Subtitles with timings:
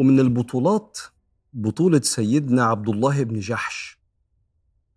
[0.00, 0.98] ومن البطولات
[1.52, 3.98] بطولة سيدنا عبد الله بن جحش.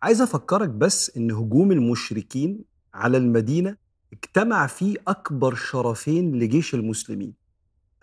[0.03, 3.77] عايز أفكرك بس إن هجوم المشركين على المدينة
[4.13, 7.33] اجتمع فيه أكبر شرفين لجيش المسلمين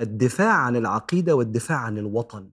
[0.00, 2.50] الدفاع عن العقيدة والدفاع عن الوطن.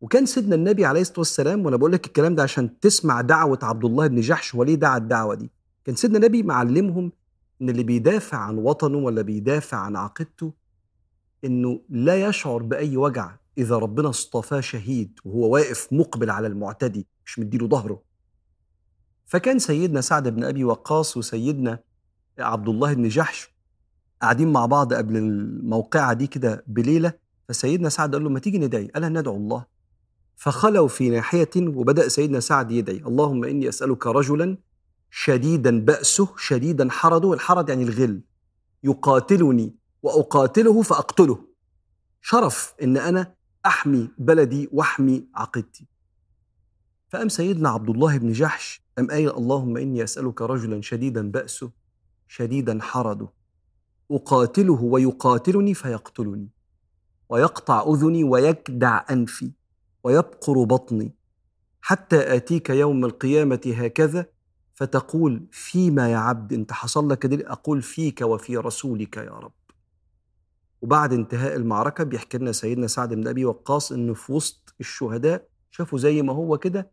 [0.00, 3.84] وكان سيدنا النبي عليه الصلاة والسلام وأنا بقول لك الكلام ده عشان تسمع دعوة عبد
[3.84, 5.50] الله بن جحش وليه دعا الدعوة دي.
[5.84, 7.12] كان سيدنا النبي معلمهم
[7.62, 10.52] إن اللي بيدافع عن وطنه ولا بيدافع عن عقيدته
[11.46, 17.38] إنه لا يشعر بأي وجع إذا ربنا اصطفاه شهيد وهو واقف مقبل على المعتدي مش
[17.38, 18.02] مديله ظهره.
[19.26, 21.78] فكان سيدنا سعد بن أبي وقاص وسيدنا
[22.38, 23.56] عبد الله بن جحش
[24.22, 27.12] قاعدين مع بعض قبل الموقعة دي كده بليلة
[27.48, 29.64] فسيدنا سعد قال له ما تيجي ندعي؟ قال ندعو الله.
[30.36, 32.96] فخلوا في ناحية وبدأ سيدنا سعد يدعي.
[32.96, 34.58] اللهم إني أسألك رجلا
[35.10, 37.32] شديدا بأسه شديدا حرده.
[37.32, 38.20] الحرد يعني الغل.
[38.84, 41.45] يقاتلني وأقاتله فأقتله.
[42.28, 43.34] شرف إن أنا
[43.66, 45.86] أحمي بلدي وأحمي عقيدتي.
[47.08, 51.70] فقام سيدنا عبد الله بن جحش أم قايل اللهم إني أسألك رجلا شديدا بأسه
[52.28, 53.28] شديدا حرده
[54.10, 56.48] أقاتله ويقاتلني فيقتلني
[57.28, 59.52] ويقطع أذني ويكدع أنفي
[60.04, 61.14] ويبقر بطني
[61.80, 64.26] حتى آتيك يوم القيامة هكذا
[64.74, 69.52] فتقول فيما يا عبد انت حصل لك دي أقول فيك وفي رسولك يا رب.
[70.86, 75.98] وبعد انتهاء المعركة بيحكي لنا سيدنا سعد بن أبي وقاص إنه في وسط الشهداء شافوا
[75.98, 76.90] زي ما هو كده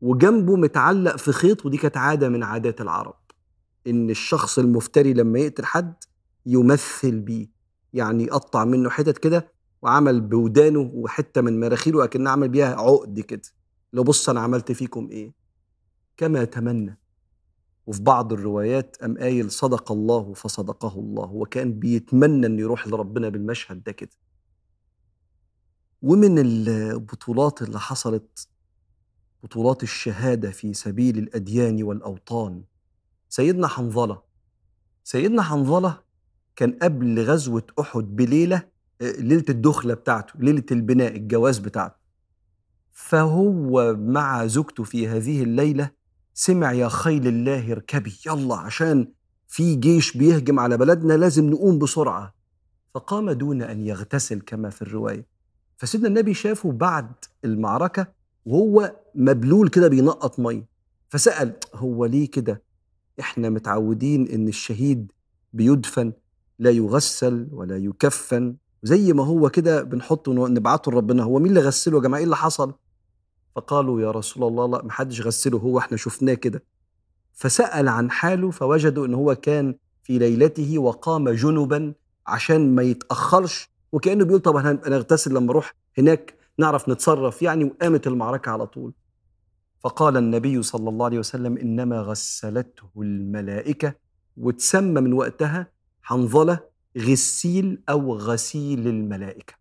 [0.00, 3.14] وجنبه متعلق في خيط ودي كانت عادة من عادات العرب
[3.86, 5.94] إن الشخص المفتري لما يقتل حد
[6.46, 7.48] يمثل بيه
[7.92, 13.42] يعني يقطع منه حتت كده وعمل بودانه وحتة من مراخيره أكنه عمل بيها عقد كده
[13.92, 15.32] لو بص أنا عملت فيكم إيه؟
[16.16, 16.98] كما تمنى.
[17.88, 23.82] وفي بعض الروايات أم قايل صدق الله فصدقه الله وكان بيتمنى إنه يروح لربنا بالمشهد
[23.82, 24.10] ده كده.
[26.02, 28.48] ومن البطولات اللي حصلت
[29.42, 32.62] بطولات الشهادة في سبيل الأديان والأوطان
[33.28, 34.22] سيدنا حنظلة.
[35.04, 36.00] سيدنا حنظلة
[36.56, 38.68] كان قبل غزوة أحد بليلة
[39.00, 41.96] ليلة الدخلة بتاعته ليلة البناء الجواز بتاعته.
[42.92, 45.97] فهو مع زوجته في هذه الليلة
[46.40, 48.18] سمع يا خيل الله اركبي.
[48.26, 49.08] يلا عشان
[49.48, 52.34] في جيش بيهجم على بلدنا لازم نقوم بسرعة.
[52.94, 55.26] فقام دون أن يغتسل كما في الرواية.
[55.76, 57.12] فسيدنا النبي شافه بعد
[57.44, 58.06] المعركة
[58.46, 60.66] وهو مبلول كده بينقط مية.
[61.08, 62.62] فسأل هو ليه كده؟
[63.20, 65.12] إحنا متعودين إن الشهيد
[65.52, 66.12] بيدفن
[66.58, 68.56] لا يغسل ولا يكفن.
[68.82, 71.22] زي ما هو كده بنحطه نبعته لربنا.
[71.22, 72.72] هو مين اللي غسله يا جماعة؟ إيه اللي حصل؟
[73.56, 76.62] فقالوا يا رسول الله لا محدش غسله هو إحنا شفناه كده.
[77.32, 81.94] فسأل عن حاله فوجدوا إن هو كان في ليلته وقام جنبا
[82.26, 88.06] عشان ما يتأخرش وكأنه بيقول طب أنا أغتسل لما أروح هناك نعرف نتصرف يعني وقامت
[88.06, 88.92] المعركة على طول.
[89.80, 93.94] فقال النبي صلى الله عليه وسلم إنما غسلته الملائكة
[94.36, 95.66] وتسمى من وقتها
[96.02, 96.60] حنظلة
[96.98, 99.54] غسيل أو غسيل الملائكة.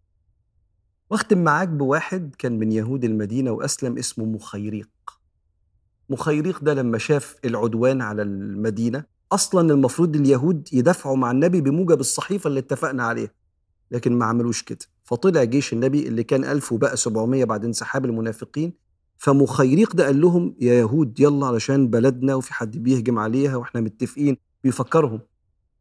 [1.09, 4.89] واختم معاك بواحد كان من يهود المدينة وأسلم اسمه مخيريق.
[6.09, 12.47] مخيريق ده لما شاف العدوان على المدينة أصلا المفروض اليهود يدافعوا مع النبي بموجب الصحيفة
[12.47, 13.29] اللي اتفقنا عليها
[13.91, 14.79] لكن ما عملوش كده.
[15.03, 18.73] فطلع جيش النبي اللي كان ألف وبقى 700 بعد انسحاب المنافقين
[19.17, 24.37] فمخيريق ده قال لهم يا يهود يلا علشان بلدنا وفي حد بيهجم عليها وإحنا متفقين.
[24.63, 25.19] بيفكرهم.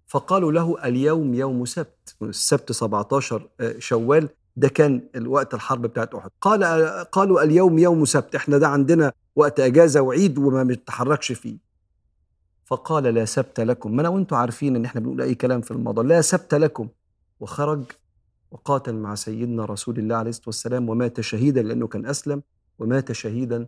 [0.07, 2.17] فقالوا له اليوم يوم سبت.
[2.23, 3.49] السبت 17
[3.79, 4.29] شوال.
[4.57, 6.31] ده كان الوقت الحرب بتاعت أحد.
[6.41, 6.65] قال
[7.05, 11.59] قالوا اليوم يوم سبت إحنا ده عندنا وقت إجازة وعيد وما بنتحركش فيه.
[12.65, 13.97] فقال لا سبت لكم.
[13.97, 16.05] ما أنا وأنتم عارفين إن إحنا بنقول أي كلام في الموضوع.
[16.05, 16.89] لا سبت لكم.
[17.41, 17.83] وخرج
[18.51, 22.43] وقاتل مع سيدنا رسول الله عليه الصلاة والسلام ومات شهيدا لأنه كان أسلم
[22.79, 23.67] ومات شهيدا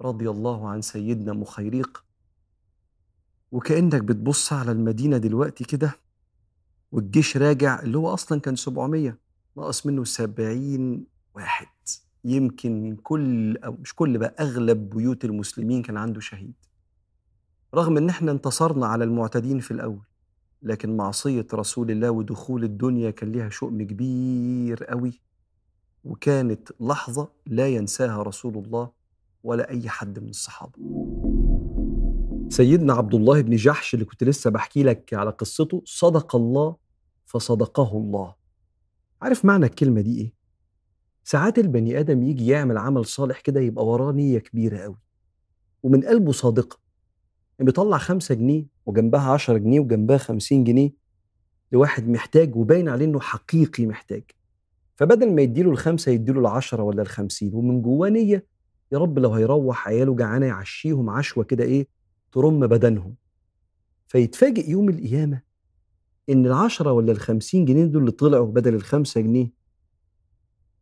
[0.00, 2.04] رضي الله عن سيدنا مخيريق.
[3.52, 5.96] وكأنك بتبص على المدينة دلوقتي كده
[6.92, 9.25] والجيش راجع اللي هو أصلا كان 700
[9.56, 11.04] ناقص منه 70
[11.34, 11.66] واحد.
[12.24, 16.54] يمكن كل أو مش كل بقى أغلب بيوت المسلمين كان عنده شهيد.
[17.74, 20.06] رغم إن إحنا انتصرنا على المعتدين في الأول
[20.62, 25.20] لكن معصية رسول الله ودخول الدنيا كان ليها شؤم كبير قوي
[26.04, 28.90] وكانت لحظة لا ينساها رسول الله
[29.42, 30.72] ولا أي حد من الصحابة.
[32.48, 36.76] سيدنا عبد الله بن جحش اللي كنت لسه بحكي لك على قصته صدق الله
[37.26, 38.34] فصدقه الله.
[39.22, 40.32] عارف معنى الكلمة دي إيه؟
[41.24, 44.96] ساعات البني آدم يجي يعمل عمل صالح كده يبقى وراه نية كبيرة قوي
[45.82, 46.32] ومن قلبه
[47.58, 50.90] يعني بيطلع خمسة جنيه وجنبها عشرة جنيه وجنبها خمسين جنيه
[51.72, 54.22] لواحد محتاج وباين عليه إنه حقيقي محتاج
[54.96, 58.46] فبدل ما يديله الخمسة يديله العشرة ولا الخمسين ومن جواه نية
[58.92, 61.88] يا رب لو هيروح عياله جعانه يعشيهم عشوة كده إيه
[62.32, 63.14] ترم بدنهم
[64.08, 65.40] فيتفاجئ يوم القيامة
[66.30, 69.50] إن العشرة ولا الخمسين جنيه دول اللي طلعوا بدل الخمسة جنيه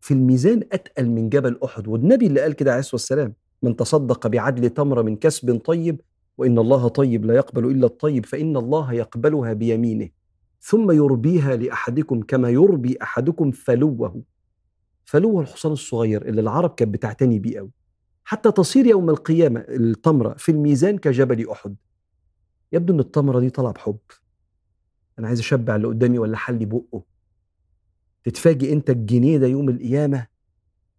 [0.01, 1.89] في الميزان أتقل من جبل أحد.
[1.89, 6.01] والنبي اللي قال كده عليه الصلاة والسلام من تصدق بعدل تمره من كسب طيب
[6.39, 10.09] وإن الله طيب لا يقبل إلا الطيب فإن الله يقبلها بيمينه
[10.61, 14.23] ثم يربيها لأحدكم كما يربي أحدكم فلوه.
[15.05, 17.71] فلوه الحصان الصغير اللي العرب كانت بتعتني بيه قوي
[18.25, 21.77] حتى تصير يوم القيامة التمره في الميزان كجبل أحد.
[22.73, 23.97] يبدو إن التمرة دي طالعه بحب.
[25.19, 27.03] أنا عايز أشبع اللي قدامي ولا حلي بقه.
[28.25, 30.27] تتفاجئ أنت الجنيه ده يوم القيامة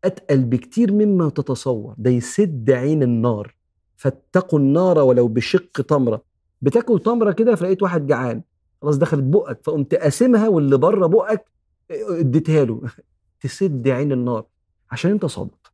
[0.03, 1.95] أتقل بكتير مما تتصور.
[1.97, 3.55] ده يسد عين النار.
[3.95, 6.23] فاتقوا النار ولو بشق تمرة.
[6.61, 8.41] بتاكل تمرة كده فلقيت واحد جعان.
[8.81, 9.59] خلاص دخلت بقك.
[9.63, 11.45] فقمت قاسمها واللي بره بقك
[11.91, 12.81] اديتها له.
[13.41, 14.45] تسد عين النار.
[14.91, 15.73] عشان أنت صادق.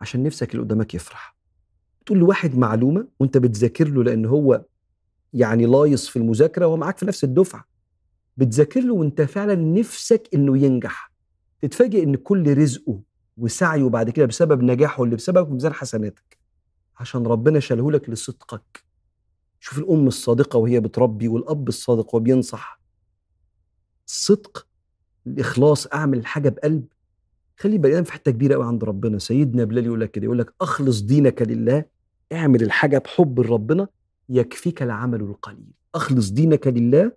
[0.00, 1.36] عشان نفسك اللي قدامك يفرح.
[2.06, 4.64] تقول لواحد معلومة وأنت بتذاكر له لأن هو
[5.36, 7.64] يعني لايص في المذاكرة وهو معاك في نفس الدفعة.
[8.36, 11.12] بتذاكر له وانت فعلا نفسك إنه ينجح.
[11.60, 13.00] تتفاجئ إن كل رزقه
[13.36, 16.38] وسعيه بعد كده بسبب نجاحه اللي بسبب ميزان حسناتك.
[16.96, 18.84] عشان ربنا شاله لك لصدقك.
[19.60, 22.80] شوف الأم الصادقة وهي بتربي والأب الصادق وهو بينصح.
[24.06, 24.66] الصدق
[25.26, 26.84] الإخلاص أعمل الحاجة بقلب.
[27.58, 29.18] خلي بني في حتة كبيرة قوي عند ربنا.
[29.18, 31.84] سيدنا بلال يقول لك كده يقول لك أخلص دينك لله
[32.32, 33.88] اعمل الحاجة بحب لربنا
[34.28, 35.72] يكفيك العمل القليل.
[35.94, 37.12] أخلص دينك لله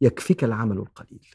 [0.00, 1.26] يكفيك العمل القليل.